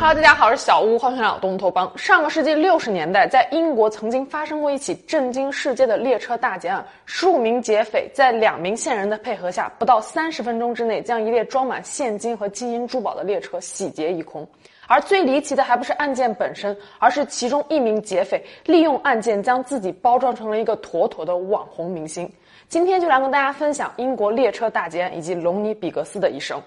[0.00, 1.98] 哈喽大家好，我是小屋，欢迎来到东头帮。
[1.98, 6.82] 上个世纪六十年代，在英国曾经发生过一起震惊世界的列车大劫案。
[7.04, 14.48] 十五名劫匪在两名线人的配合下，不到三十分钟之内，将一列装满现金和金银珠宝的列车洗劫一空。
[14.86, 22.26] 而最离奇的还不是案件本身，而是其中一名劫匪利用案件将自己包装成了一个妥妥的网红明星。
[22.70, 26.58] 今天就来跟大家分享英国列车大劫案以及隆尼·比格斯的一生。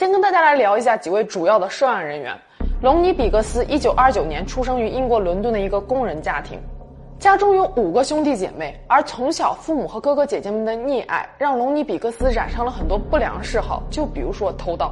[0.00, 2.34] 先跟大家来聊一下几位主要的涉案人员。
[2.80, 6.58] 隆尼·比格斯，一九二九年出生于英国伦敦的一个工人家庭，
[7.18, 14.90] 家中有五个兄弟姐妹，而从小父母和哥哥姐姐们的溺爱，让隆尼·比格斯染上了很多不良嗜好，就比如说偷盗。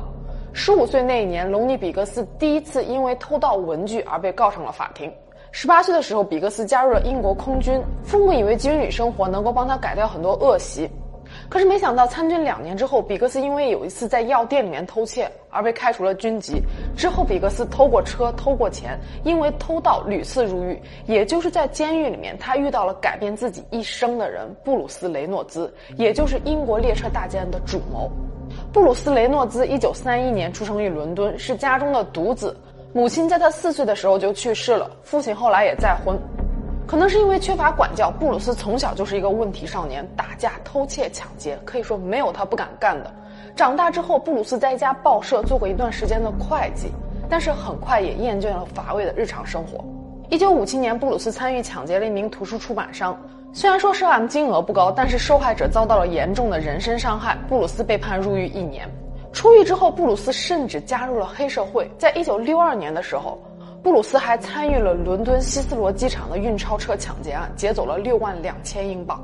[0.52, 5.10] 十五岁那一年，隆尼·比格斯第一次因为偷盗文具而被告上了法庭。
[5.52, 10.86] 十八岁的时候，比格斯加入了英国空军，父母以为军旅生活能够帮他改掉很多恶习。
[11.48, 16.62] 可是没想到，参军两年之后，比格斯因为有一次在药店里面偷窃而被开除了军籍。
[16.94, 20.78] 之后，比格斯偷过车、偷过钱，因为偷盗屡次入狱。
[21.06, 28.10] 也就是在监狱里面，他遇到了改变自己一生的人——布鲁斯·雷诺兹，也就是英国列车大劫案的主谋。
[28.70, 32.54] 布鲁斯·雷诺兹一九三一年出生于伦敦，是家中的独子，
[32.92, 36.18] 母亲在他四岁的时候就去世了，父亲后来也再婚。
[36.88, 43.12] 可能是因为缺乏管教，布鲁斯从小就是一个问题少年，打架、偷窃、抢劫，可以说没有他不敢干的。
[43.54, 46.90] 长大之后，布鲁斯在一家报社做过一段时间的会计，
[47.28, 49.84] 但是很快也厌倦了乏味的日常生活。
[50.30, 53.14] 一九五七年，布鲁斯参与抢劫了一名图书出版商，
[53.52, 58.88] 虽然说涉案金额不高，但是受害者遭到了严重的人身伤害，布鲁斯被判入狱一年。
[59.30, 63.38] 出狱之后，布鲁斯甚至加入了黑社会，在一九六二年的时候。
[63.82, 69.20] 布鲁斯还参与了伦敦希斯罗机场的运钞车抢劫案，劫走了六万两千英镑。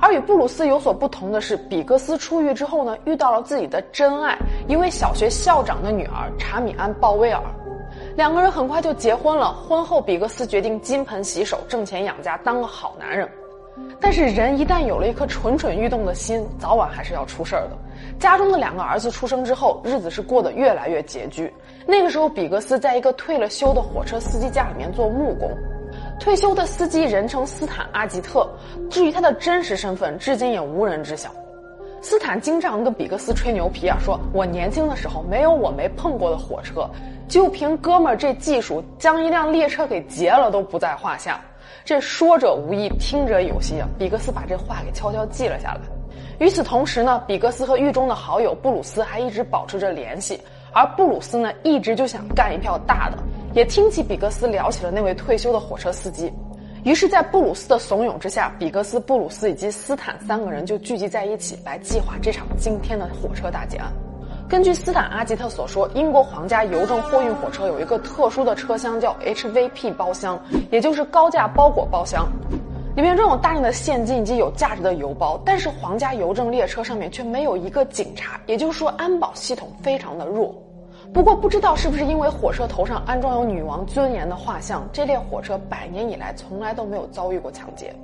[0.00, 4.38] 而与布鲁斯有所不同的是，比格斯出狱之后呢，遇到了自己的真爱，
[4.68, 7.42] 一位小学校长的女儿查米安·鲍威尔。
[8.16, 9.52] 两个人很快就结婚了。
[9.52, 13.28] 婚后，比格斯决定金盆洗手，挣钱养家，当个好男人。
[14.00, 17.76] 但是人一旦有了一颗蠢蠢欲动的心，早晚还是要出事儿的。
[18.18, 21.52] 家中的两个儿子出生之后，日子是过得越来越拮据。
[21.86, 25.50] 那个时候，比格斯在一个退了休的火车司机家里面做木工。
[26.18, 28.48] 退休的司机人称斯坦阿吉特，
[28.90, 31.30] 至于他的真实身份，至今也无人知晓。
[32.02, 36.88] 斯坦经常跟比格斯吹牛皮啊，说我年轻的时候没有我没碰过的火车，
[37.28, 41.40] 就凭哥们儿这技术，将一辆列车给劫了都不在话下。
[41.84, 43.88] 这说者无意，听者有心啊！
[43.98, 45.80] 比格斯把这话给悄悄记了下来。
[46.38, 50.40] 与此同时呢，比格斯和狱中的好友布鲁斯还一直保持着联系，
[50.72, 53.18] 而布鲁斯呢，一直就想干一票大的，
[53.52, 56.32] 也听起比格斯聊起了那位退休的火车司机。
[56.82, 63.92] 于是，在布鲁斯的怂恿之下，比格斯、布鲁斯以及斯坦三个人就聚集在一起，来计划这场惊天的火车大劫案。
[64.50, 70.36] 根据斯坦阿吉特所说，英国皇家邮政货运火车有一个特殊的车厢叫 HVP 包厢，
[70.72, 72.28] 也就是高价包裹包厢，
[72.96, 75.40] 里面装有大量的现金以及有价值的邮包。
[75.44, 80.52] 但是皇家邮政列车上面却没有一个警察，也就是说安保系统非常的弱。
[81.14, 87.94] 不过不知道是不是因为火车头上安装有女王尊严的画像，这列火车百年以来从来都没有遭遇过抢劫。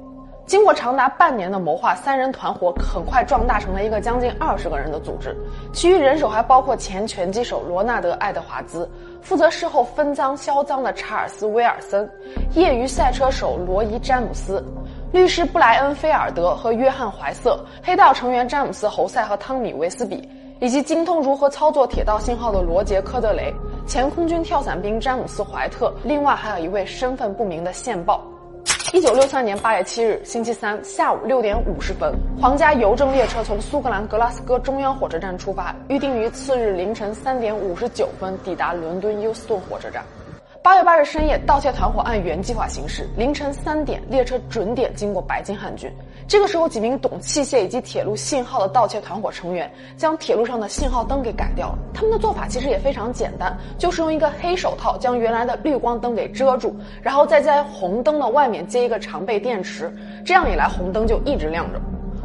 [0.47, 5.37] 经过长达半年的谋划，三人团伙很快壮大成了一个将近二十个人的组织。
[5.73, 8.89] 其余人手还包括前拳击手罗纳德·爱德华兹，
[9.21, 12.09] 负责事后分赃销赃的查尔斯·威尔森，
[12.55, 14.65] 业余赛车手罗伊·詹姆斯，
[15.13, 20.29] 律师布莱恩·菲尔德和约翰·怀瑟，黑道成员詹姆斯·侯赛和汤米·维斯比，
[20.61, 23.53] 以及精通如何操作铁道信号的罗杰·科德雷，
[23.85, 28.23] 前空军跳伞兵詹姆斯·怀特，另外还有一位身份不明的线报。
[28.93, 40.05] 一九六三年八月七日，星期三下午六点五十分，皇家邮政列车从苏格兰格拉斯哥中央火车站出发，预定于次日凌晨三点五十九分抵达伦敦休斯顿火车站。
[40.63, 43.09] 八月八日深夜，盗窃团伙按原计划行事。
[43.17, 45.91] 凌晨三点，列车准点经过白金汉郡。
[46.29, 51.79] 这个时候，几名懂器械以及铁路信号的盗窃团伙成员将铁路上的信号灯给改掉了。
[51.95, 61.81] 他们的做法其实也非常简单，就是用一个黑手套将原来的绿光灯给遮住，然后再在红灯的外面接一个常备电池，这样一来红灯就一直亮着。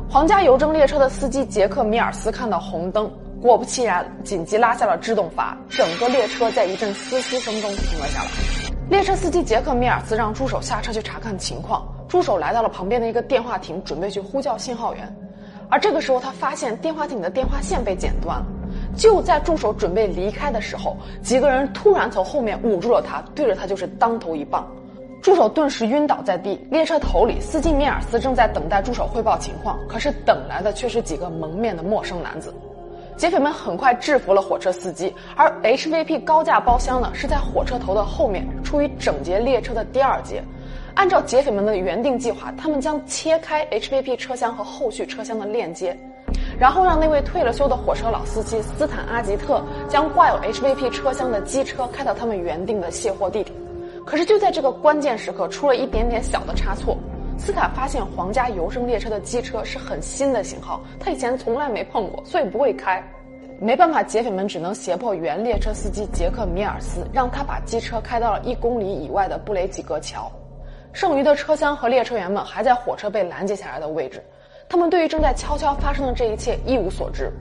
[0.09, 3.09] 皇家邮政列车的司机杰克米尔斯看到红灯。
[3.39, 8.29] 果不其然，紧急拉下了制动阀，整个列车在一阵嘶嘶声中停了下来。
[8.89, 11.83] 列车司机杰克米尔斯让助手下车去查看情况。
[12.11, 15.15] 助手来到了旁边的一个电话亭，准备去呼叫信号员。
[15.69, 18.45] 而这个时候，他发现电话亭的电话线被剪断了。
[18.97, 24.69] 就在助手准备离开的时候，几个人突然从后面捂住了他，对着他就是当头一棒。
[25.21, 26.59] 助手顿时晕倒在地。
[26.69, 32.53] 列车头里，司机米尔斯正在等待助手汇报情况，可是等来的却是几个蒙面的陌生男子。
[33.15, 40.43] 劫匪们很快制服了火车司机，而 HVP 高架包厢呢是在火车头的后面，处于整节列车的第二节。
[40.95, 45.97] 按照劫匪们的原定计划，他们将切开 HVP 车厢和后续车厢的链接，
[46.59, 53.55] 然后让那位退了休的火车老司机斯坦阿吉特将挂有 HVP 车厢的机车开到他们原定的卸货地点。
[54.05, 56.97] 可是就在这个关键时刻，出了一点点小的差错。
[57.37, 63.01] 斯坦发现皇家邮政列车的机车是很新的型号，他以前从来没碰过，所以不会开。
[63.59, 70.31] 没办法，劫匪们只能胁迫原列车司机杰克米尔斯，让他把机车开到了一公里以外的布雷吉格桥。
[70.93, 74.23] 剩余的车厢和列车员们还在火车被拦截下来的位置，
[74.67, 77.31] 他们对于正在悄悄发生的这一切一无所知。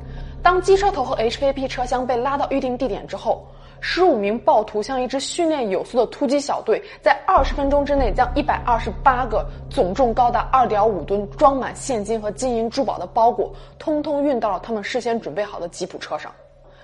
[0.43, 3.47] 当机车头和 HVP 车厢被拉到预定地点之后。
[3.83, 16.31] 十五名暴徒像一支训练有素的突击小队，在二十分钟之内将一百二十八个总重高达二点五吨、装满现金和金银珠宝的包裹，通通运到了他们事先准备好的吉普车上。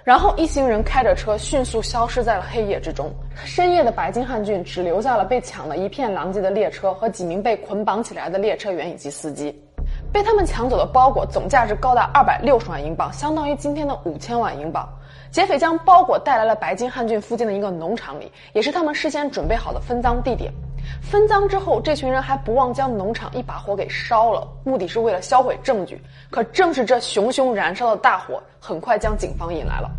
[0.06, 3.10] 然后一行人开着车迅速消失在了黑夜之中。
[3.44, 9.52] 深夜的白金汉郡只留下了被抢了一片狼藉的列车和几名被捆绑起来的列车员以及司机。
[10.12, 14.88] 被他们抢走的包裹总价值高达二百六十万英镑，相当于今天的五千万英镑。
[15.32, 20.52] 劫匪将包裹带来了白金汉郡附近的一个农场里，也是他们事先准备好的分赃地点。
[21.02, 26.02] 分赃之后，这群人还不忘将农场一把火给烧了，目的是为了销毁证据。
[26.30, 29.90] 可正是这熊熊燃烧的大火，很快将警方引来了。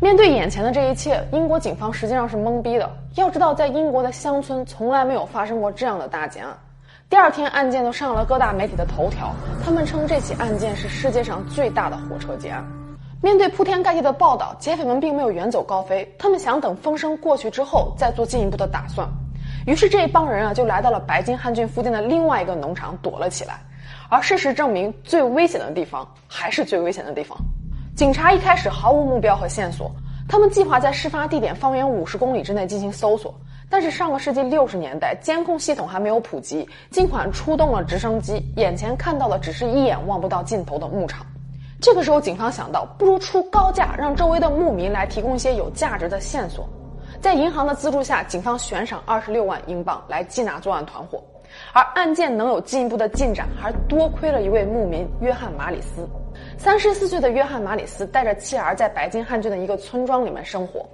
[0.00, 2.90] 面对眼前的这一切，英国警方实际上是懵逼的。
[3.14, 6.52] 要知道，在英国的乡村从来没有发生过这样的大劫案。
[7.08, 9.32] 第二天，案件就上了各大媒体的头条，
[9.64, 12.64] 他们称这起案件是世界上最大的火车劫案。
[13.22, 19.08] 面对铺天盖地的报道，劫匪们并没有远走高飞，他们想等风声过去之后再做进一步的打算。
[19.66, 23.60] 于是这一帮人啊，就来到了白金汉郡附近的另外一个农场躲了起来。
[24.08, 27.38] 而事实证明，最危险的地方还是最危险的地方。
[27.96, 29.90] 警察一开始毫无目标和线索，
[30.28, 33.34] 他们计划在事发地点方圆五十公里之内进行搜索。
[33.70, 41.24] 但是上个世纪六十年代，监控系统还没有普及，尽管出动了直升机，眼前看到的只是一眼望不到尽头的牧场。
[41.80, 46.68] 这个时候，警方想到，不如出高价，让周围的牧民来提供一些有价值的线索。
[47.22, 51.22] 在银行的资助下，警方悬赏二十六万英镑来缉拿作案团伙。
[51.72, 56.04] 而案件能有进一步的进展，还多亏了一位牧民约翰·马里斯。
[56.58, 60.84] 三十四岁的约翰·马里斯带着妻儿在白金汉郡的一个村庄里面生活。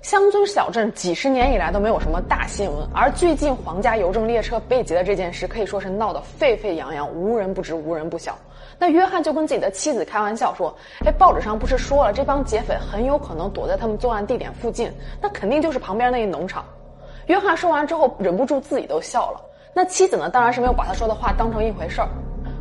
[0.00, 8.38] 乡村小镇几十年以来都没有什么大新闻，而最近皇家邮政列车被劫的这件事可以说是闹得沸沸扬扬，无人不知，无人不晓。
[8.78, 10.74] 那约翰就跟自己的妻子开玩笑说
[11.06, 16.64] ：“哎，报纸上不是说了，这帮劫匪很有可能躲在他们作案地点附近，那肯定就是旁边那一农场。”
[17.26, 19.40] 约翰说完之后，忍不住自己都笑了。
[19.72, 22.08] 那妻子呢，当然是没有把他说的话当成一回事儿。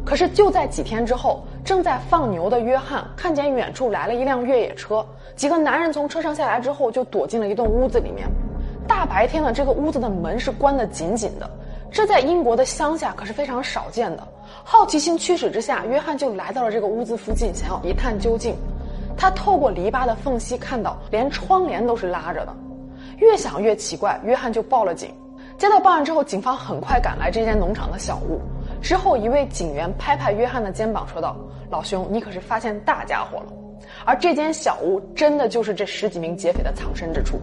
[0.06, 5.06] 可是就在几天之后，正在放牛的约翰看见远处来了一辆越野车，
[5.36, 8.28] 几个男人从车上下来之后，就躲进了一栋屋子里面。
[8.88, 11.50] 大白天的，这个屋子的门是关得紧紧的，
[11.94, 14.28] 这在英国的乡下可是非常少见的。
[14.64, 18.56] 好奇心驱使之下，约翰就来到了这个屋子附近，想要一探究竟。
[19.16, 22.56] 他透过篱笆的缝隙看到，连窗帘都是拉着的。
[23.20, 25.14] 越想越奇怪，约翰就报了警。
[25.56, 28.42] 接到报案之后，警方很快赶来这间农场的小屋。
[28.82, 31.38] 之后，一位警员拍拍约翰的肩膀，说道
[31.70, 33.54] ：“老兄，你可是发现大家伙了。”
[34.04, 37.40] 而这间小屋真的就是这十几名劫匪的藏身之处。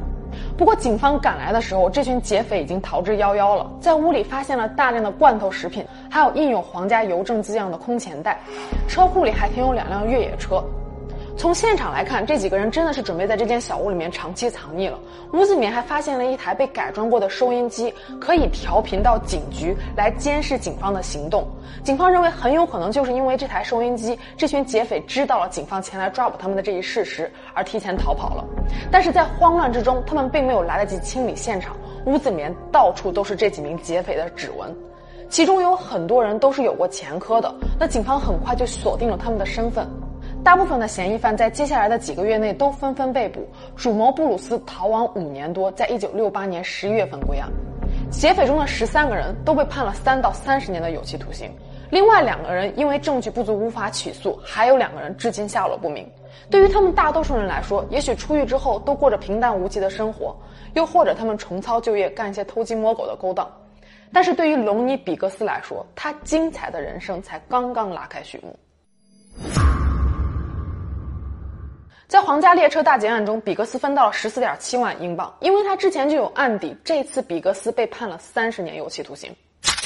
[0.57, 3.71] 不过，警方赶来的时候，这群劫匪已经逃之夭夭了。
[3.81, 8.39] 在屋里发现了大量的罐头食品，还有印有皇家邮政字样的空钱袋，
[8.89, 10.63] 车库里还停有两辆越野车。
[11.41, 14.99] 从现场来看，这几个人真的是准备在这间小屋里面长期藏匿了。
[15.33, 21.49] 屋子里面还发现了一台被改装过的收音机，可以调频到警局来监视警方的行动。
[21.83, 28.45] 警方认为很有可能就是因为这台收音机，这群劫匪知道了警方前来抓捕他们的这一事实，而提前逃跑了。
[28.93, 34.77] 但是在慌乱之中，他们并没有来得及清理现场，屋子里面到处都是这几名劫匪的指纹，
[35.31, 37.51] 其中有很多人都是有过前科的。
[37.79, 39.89] 那警方很快就锁定了他们的身份。
[40.43, 43.47] 大部分的嫌疑犯在接下来的几个月内都纷纷被捕。
[43.77, 47.49] 主谋布鲁斯逃亡五年多，在一九六八年十一月份归案。
[48.11, 51.51] 劫匪中的十三个人都被判了三到三十年的有期徒刑，
[51.91, 56.09] 另外两个人因为证据不足无法起诉，还有两个人至今下落不明。
[56.49, 60.35] 对于他们大多数人来说，也许出狱之后都过着平淡无奇的生活，
[60.75, 63.49] 又或者他们重操旧业，干一些偷鸡摸狗的勾当。
[64.13, 68.59] 但是对于隆尼·比格斯来说，他精彩的人生才刚刚拉开序幕。
[72.11, 76.77] 在皇家列车大劫案中，比格斯分到了十四点七万英镑，因为他之前就有案底。
[76.83, 79.33] 这次比格斯被判了三十年有期徒刑。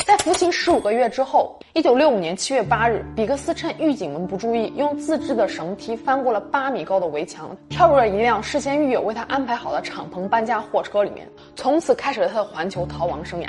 [0.06, 13.48] 在服刑十五个月之后，一九六五年七月八日，比格斯趁狱警们不注意，用自制的绳梯翻过了八米高的围墙，跳入了一辆事先狱友为他安排好的敞篷搬家货车里面，从此开始了他的环球逃亡生涯。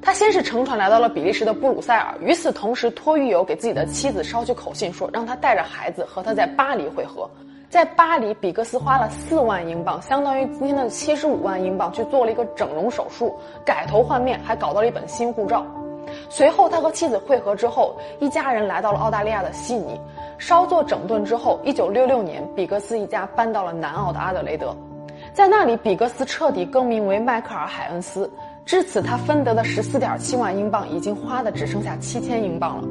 [0.00, 7.28] 他先是乘船来到了比利时的布鲁塞尔，与此同时托狱友给自己的妻子捎去口信，说让他带着孩子和他在巴黎会合。
[7.68, 15.66] 在巴黎，比格斯花了四万英镑，相当于今天的七十五万英镑，去做了一个整容手术，改头换面，还搞到了一本新护照。
[16.30, 20.00] 随后，他和妻子会合之后，一家人来到了澳大利亚的悉尼，
[20.38, 24.74] 稍作整顿之后，一九六六年，比格斯一家搬到了南澳的阿德雷德，
[25.34, 28.30] 在那里，比格斯彻底更名为迈克尔·海恩斯。
[28.68, 32.84] 至此，他分得的十四点七万英镑已经花的只剩下七千英镑了。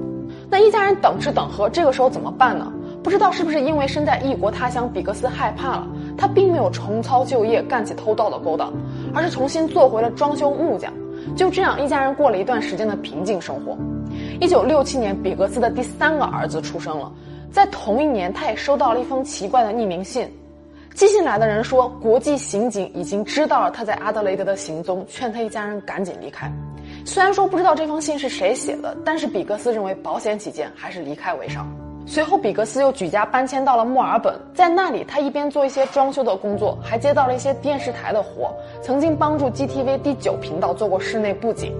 [0.49, 2.73] 那一家人等吃等喝，这个时候怎么办呢？
[3.03, 8.73] 不知道是不是因为身在异国他乡，比格斯害怕了，他并没有重操旧业，干起偷盗的勾当，
[9.13, 10.91] 而是重新做回了装修木匠。
[11.35, 13.77] 就这样，一家人过了一段时间的平静生活。
[14.41, 17.11] 一九六七年，比格斯的第三个儿子出生了。
[17.51, 20.27] 在同一年，他也收到了一封奇怪的匿名信。
[20.97, 26.51] 寄信来的人说，国际刑警已经知道了他在阿德雷德的行踪，劝他一家人赶紧离开。
[27.05, 31.71] 虽然说不知道这封信是谁写的，但是比格斯认为保险起见，还是离开为上。
[32.07, 38.51] 随后，比格斯又举家搬迁到了墨尔本，在那里，他一边做一些装修的工作，还接到了一些电视台的活，
[38.81, 41.75] 曾经帮助 GTV 第九频道做过室内布景。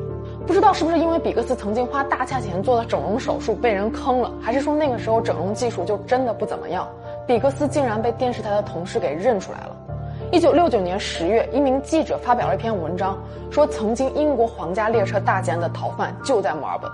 [0.46, 6.88] 不知道是不是因为比格斯曾经花大价钱做的整容手术被人坑了，还是说那个时候整容技术就真的不怎么样？
[7.28, 9.76] 比格斯竟然被电视台的同事给认出来了。
[10.32, 13.18] 一九六九年十月，一名记者发表了一篇文章，
[13.52, 16.90] 说曾经英国皇家列车大劫案的逃犯就在墨尔本，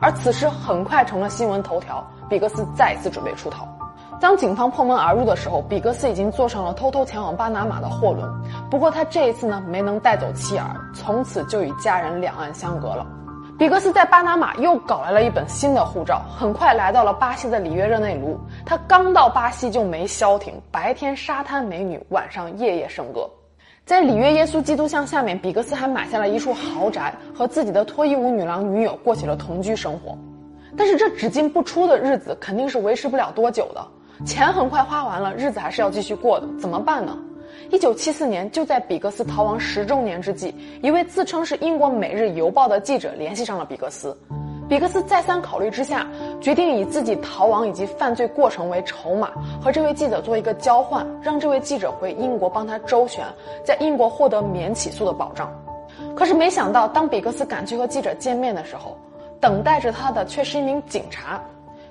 [0.00, 2.04] 而此时很快成了新闻头条。
[2.28, 3.66] 比格斯再次准备出逃。
[4.20, 8.26] 当警方破门而入的时候，比格斯已经坐上了偷偷前往巴拿马的货轮。
[8.70, 13.04] 不过他这一次呢，没能带走妻儿，从此就与家人两岸相隔了。
[13.58, 18.36] 比格斯在巴拿马又搞来了一本新的护照，很快来到了巴西的里约热内卢。
[18.66, 23.28] 他刚到巴西就没消停，白天沙滩美女，晚上夜夜笙歌。
[23.84, 30.16] 在里约耶稣基督像下面，比格斯还买下了一处豪宅，和自己的脱衣舞女郎女友过起了同居生活。
[30.76, 33.86] 但是这只进不出的日子肯定是维持不了多久的，
[34.24, 37.16] 钱很快花完了，日子还是要继续过的，怎么办呢？
[37.72, 44.14] 一九七四年，就在比格斯逃亡十周年之际，一位自称是英国《每日邮报》的记者联系上了比格斯。
[44.68, 46.06] 比格斯再三考虑之下，
[46.38, 53.24] 决定以自己逃亡以及犯罪过程为筹码，和这位记者做一个交换，让这位记者回英国帮他周旋，
[53.64, 55.50] 在英国获得免起诉的保障。
[56.14, 58.94] 可是没想到，当比格斯赶去和记者见面的时候，
[59.40, 61.42] 等待着他的却是一名警察，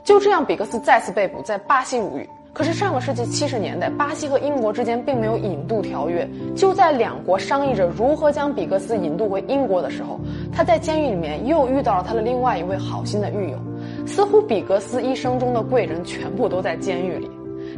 [0.03, 2.29] 就这样，比格斯再次被捕，在巴西入狱。
[2.53, 6.27] 可是上个世纪七十年代，巴西和英国之间并没有引渡条约。
[6.53, 10.19] 就在两国商议着如何将比格斯引渡回英国的时候，
[10.51, 13.57] 他在监狱里面又遇到了他的另外一位好心的狱友。
[14.05, 17.29] 似乎比格斯一生中的贵人全部都在监狱里。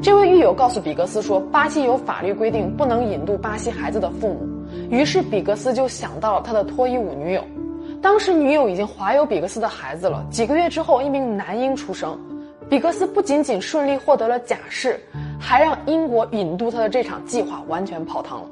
[0.01, 4.39] 这位狱友告诉比格斯说，巴西有法律规定不能引渡巴西孩子的父母。
[4.89, 7.43] 于是比格斯就想到了他的脱衣舞女友。
[8.01, 10.25] 当时女友已经怀有比格斯的孩子了。
[10.31, 12.17] 几个月之后，一名男婴出生，
[12.73, 14.99] 比格斯不仅仅顺利获得了假释，
[15.39, 18.47] 还让英国引渡他的这场计划完全泡汤了。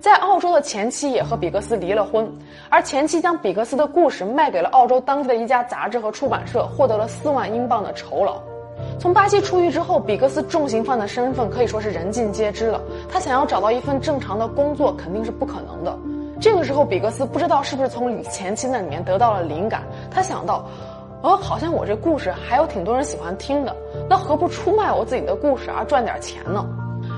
[0.00, 2.32] 在澳洲的前妻也和比格斯离了婚，
[2.70, 8.40] 而前妻将比格斯的故事卖给了澳洲当地的一家杂志和出版社，获得了四万英镑的酬劳。
[9.00, 12.80] 从巴西出狱之后，比格斯重刑犯的身份可以说是人尽皆知了。
[13.10, 15.98] 他想要找到一份正常的工作，肯定是不可能的。
[16.40, 20.64] 这个时候，比格斯不知道是不是从前妻那里面得到了灵感，他想到，
[21.24, 23.74] 哦，好像我这故事还有挺多人喜欢听的，
[24.10, 26.62] 那何不出卖我自己的故事而赚点钱呢？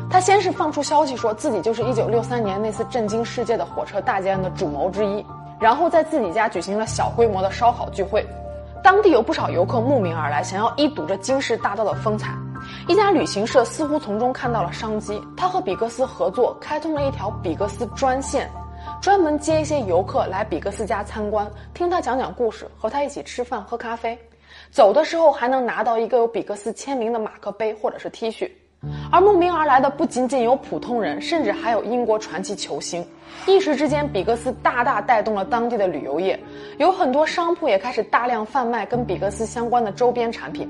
[0.09, 5.27] 他先是放出消息说自己就是1963年那次震惊世界的火车大劫案的主谋之一，
[5.59, 8.25] 然后在自己家举行了小规模的烧烤聚会，
[8.81, 12.31] 当地有不少游客慕名而来，想要一睹这惊世大盗的风采。
[12.87, 18.49] 一家旅行社似乎从中看到了商机，他和比格斯合作，开通了一条比格斯专线。
[19.01, 24.19] 专门接一些游客来比格斯家参观，听他讲讲故事，和他一起吃饭喝咖啡，
[24.71, 28.51] 走的时候还能拿到一个有比格斯签名的马克杯或者是 T 恤。
[29.11, 33.05] 而慕名而来的不仅仅有普通人，甚至还有英国传奇球星。
[33.47, 36.39] 一时之间，比格斯大大带动了当地的旅游业，
[36.79, 40.69] 有很多商铺也开始大量贩卖跟比格斯相关的周边产品。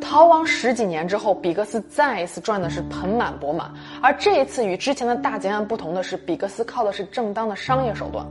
[0.00, 3.70] 逃亡十几年之后，比格斯再一次赚的是盆满钵满。
[4.02, 8.26] 而这一次与之前的大劫案不同的是，比格斯靠的是正当的商业手段。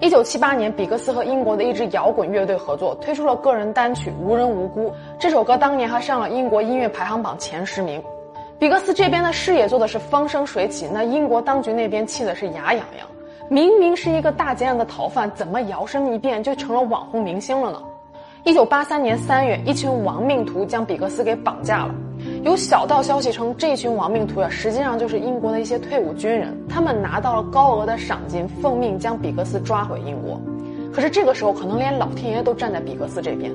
[0.00, 4.88] 一九七八年，比格斯和英国的一支摇滚乐队合作，推出了个人单曲《无人无辜》。
[5.18, 8.02] 这首歌当年还上了英国音乐排行榜前十名。
[8.58, 13.06] 比格斯这边的事业做的是风生水起，那英国当局那边气的是牙痒痒。
[13.48, 17.82] 明明是一个大劫案的逃犯，怎么摇身一变就成了网红明星了呢？
[18.44, 21.94] 一九八三年三月，一群亡命徒将比格斯给绑架了。
[22.42, 26.56] 有小道消息称，这群亡命徒呀，实际上就是英国的一些退伍军人。
[26.66, 30.40] 他们拿到了高额的赏金，奉命将比格斯抓回英国。
[30.90, 33.52] 可是这个时候，可能连老天爷都站在比格斯这边。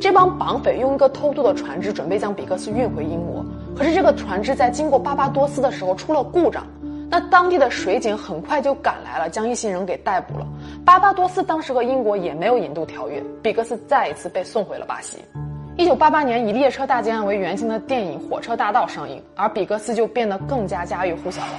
[0.00, 3.44] 这帮绑匪用一个偷渡的船只，准备将比格斯运回英国。
[3.76, 6.66] 可是这个船只在经过巴巴多斯的时候出了故障。
[7.08, 10.46] 那当地的水警很快就赶来了，将一行人给逮捕了。
[10.84, 15.16] 巴巴多斯当时和英国也没有引渡条约，比格斯再一次被送回了巴西。
[15.78, 21.52] 一九八八年，以列车大劫案为原型的电影《火车大盗》上映，而比格斯就变得更加家喻户晓了。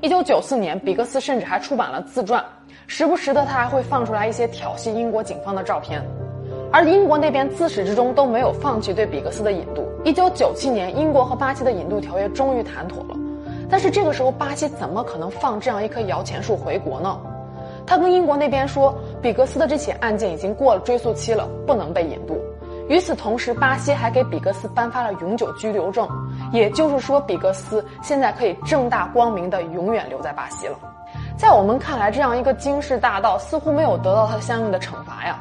[0.00, 2.44] 一九九四年，比格斯甚至还出版了自传，
[2.88, 6.02] 时不时的他还会放出来一些挑衅英国警方的照片。
[6.72, 9.86] 而英国那边自始至终都没有放弃对比格斯的引渡。
[10.04, 13.16] 一九九七年，英国和巴西的引渡条约终于谈妥了，
[13.70, 17.16] 但是这个时候巴西怎么可能放这样一棵摇钱树回国呢？
[17.86, 22.38] 他跟英国那边说，比格斯的这起案件已经过了追诉期了，不能被引渡。
[22.88, 26.08] 与此同时，巴西还给比格斯颁发了永久居留证，
[26.52, 30.76] 也就是说，比格斯现在可以正大光明的永远留在巴西了。
[31.36, 35.38] 在我们看来，这样一个惊世大盗似乎没有得到他相应的惩罚呀。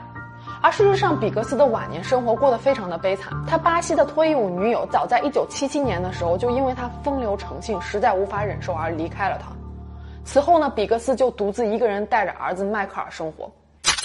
[0.62, 3.33] 而事实上，比格斯的晚年生活过得非常的悲惨。
[3.45, 9.47] 他巴西的脱衣舞女友早在1977年的时候，就因为他风流成性，实在无法忍受而离开了他。
[10.25, 13.51] 此后呢，比格斯就独自一个人带着儿子迈克尔生活。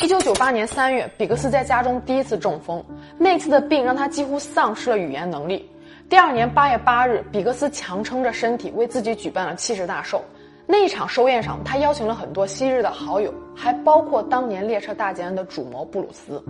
[0.02, 2.84] 一九九八年三月，比格斯在家中第一次中风，
[3.16, 5.68] 那次的病让他几乎丧失了语言能力。
[6.08, 10.22] 第二年八月八日，比格斯强撑着身体为自己举办了七十大寿。
[10.66, 16.42] 那一场寿宴上，他邀请了很多昔日的好友，还包括当年列车大劫案的主谋布鲁斯。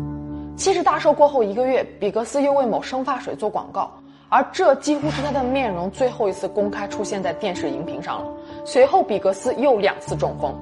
[0.56, 3.90] 七十大寿过后一个月，比格斯又为某生发水做广告，
[4.28, 8.32] 而这几乎是他的面容最后一次公开出现在电视荧屏上了。
[8.70, 10.54] 随后，比格斯又两次中风。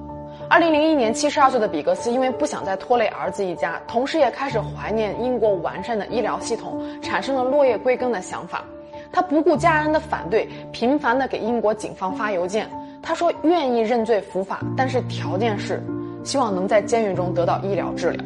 [0.49, 8.63] 二零零一年，七十二岁的比格斯因为不想再拖累儿子一家，同时也开始怀念英国完善的医疗系统，产生了落叶归根的想法。
[9.11, 12.71] 他不顾家人的反对，频繁地给英国警方发邮件。
[13.03, 15.83] 他说愿意认罪伏法，但是条件是，
[16.23, 18.25] 希望能在监狱中得到医疗治疗。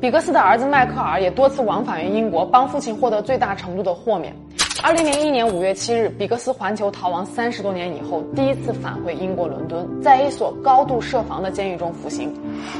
[0.00, 4.34] 比格斯的儿子迈克尔也多次往返于英国，帮父亲获得最大程度的豁免。
[4.84, 12.30] 二零零一年五月七日，比格斯环球逃亡三十多年以后，第一次返回英国伦敦，在一所高度设防的监狱中服刑。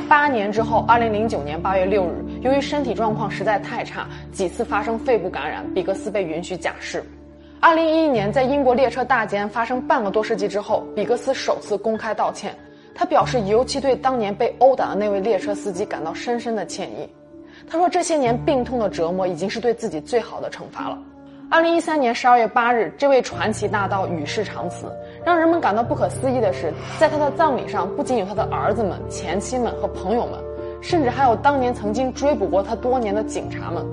[0.07, 7.03] 八年之后，二零零九年八月六日，由于身体状况实在太差，几次发生肺部感染，比格斯被允许假释。
[7.59, 12.55] 二零一一年，在英国列车大劫案发生半个多世纪之后，比格斯首次公开道歉，
[12.95, 17.09] 他表示尤其对当年被殴打的那位列车司机感到深深的歉意。
[17.67, 20.99] 他说，这些年病痛的折磨已经是对自己最好的惩罚了。
[21.55, 24.87] 二零一三年十二月八日，这位传奇大盗与世长辞。
[25.25, 30.33] 让人们感到不可思议的是，在他的葬礼上，不仅有他的儿子们、前妻们和朋友们，
[30.83, 33.87] 甚至还有当年曾经追捕过他多年的警察们。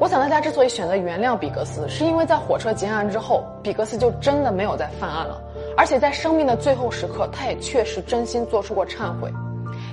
[0.00, 5.38] 我想，大家之所以选择原谅比格斯，是因为在火车劫案之后，比格斯就真的没有再犯案了，
[5.76, 9.30] 而且在生命的最后时刻，他也确实真心做出过忏悔。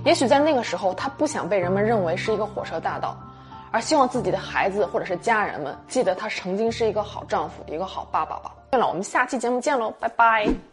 [0.06, 3.18] 也许在那个时候，他不想被人们认为是一个火车大盗。
[3.72, 8.52] 而希望自己的孩子或者是家人们记得他曾经是一个好丈夫，一个好爸爸吧。
[8.70, 10.71] 对了，我们下期节目见喽，拜拜。